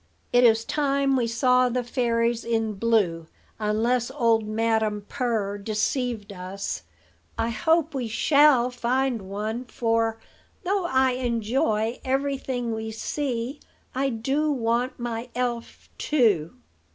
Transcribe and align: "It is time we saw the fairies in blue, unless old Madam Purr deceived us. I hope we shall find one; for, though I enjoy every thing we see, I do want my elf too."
"It 0.33 0.43
is 0.43 0.65
time 0.65 1.15
we 1.15 1.27
saw 1.27 1.69
the 1.69 1.83
fairies 1.83 2.43
in 2.43 2.73
blue, 2.73 3.27
unless 3.59 4.09
old 4.09 4.47
Madam 4.47 5.05
Purr 5.07 5.59
deceived 5.59 6.33
us. 6.33 6.81
I 7.37 7.49
hope 7.49 7.93
we 7.93 8.07
shall 8.07 8.71
find 8.71 9.21
one; 9.21 9.65
for, 9.65 10.17
though 10.63 10.85
I 10.85 11.11
enjoy 11.11 11.99
every 12.03 12.39
thing 12.39 12.73
we 12.73 12.89
see, 12.89 13.59
I 13.93 14.09
do 14.09 14.51
want 14.51 14.97
my 14.99 15.29
elf 15.35 15.87
too." 15.99 16.55